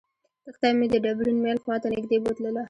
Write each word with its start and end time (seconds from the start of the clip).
کښتۍ 0.43 0.71
مې 0.77 0.87
د 0.93 0.95
ډبرین 1.03 1.37
میل 1.43 1.57
خواته 1.63 1.87
نږدې 1.95 2.17
بوتلله. 2.23 2.59